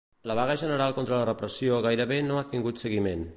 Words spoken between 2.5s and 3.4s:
tingut seguiment.